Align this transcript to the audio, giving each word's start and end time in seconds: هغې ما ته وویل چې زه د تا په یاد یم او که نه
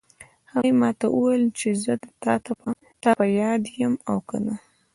هغې 0.51 0.71
ما 0.81 0.89
ته 0.99 1.05
وویل 1.15 1.45
چې 1.59 1.69
زه 1.83 1.93
د 2.01 2.03
تا 3.03 3.07
په 3.19 3.25
یاد 3.41 3.61
یم 3.79 3.93
او 4.09 4.17
که 4.27 4.37
نه 4.45 4.55